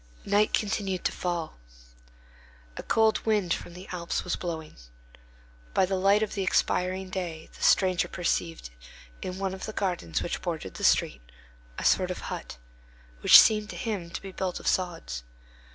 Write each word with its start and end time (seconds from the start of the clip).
Night 0.25 0.51
continued 0.51 1.05
to 1.05 1.11
fall. 1.11 1.59
A 2.75 2.81
cold 2.81 3.23
wind 3.23 3.53
from 3.53 3.75
the 3.75 3.87
Alps 3.91 4.23
was 4.23 4.35
blowing. 4.35 4.75
By 5.75 5.85
the 5.85 5.95
light 5.95 6.23
of 6.23 6.33
the 6.33 6.41
expiring 6.41 7.11
day 7.11 7.51
the 7.55 7.61
stranger 7.61 8.07
perceived, 8.07 8.71
in 9.21 9.37
one 9.37 9.53
of 9.53 9.67
the 9.67 9.73
gardens 9.73 10.23
which 10.23 10.41
bordered 10.41 10.73
the 10.73 10.83
street, 10.83 11.21
a 11.77 11.85
sort 11.85 12.09
of 12.09 12.17
hut, 12.33 12.57
which 13.19 13.39
seemed 13.39 13.69
to 13.69 13.75
him 13.75 14.09
to 14.09 14.21
be 14.23 14.31
built 14.31 14.59
of 14.59 14.65
sods. 14.65 15.21